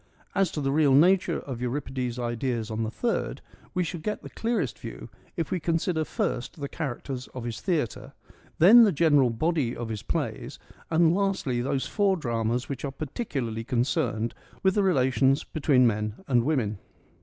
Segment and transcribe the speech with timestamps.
[0.33, 3.39] As to the real nature of Euripides' ideas on the third,
[3.75, 8.13] we shall get the clearest view if we consider first the characters of his theatre,
[8.57, 10.57] then the general body of his plays,
[10.89, 14.33] and lastly, those four dramas which are particularly concerned
[14.63, 16.79] with the relations between men and women.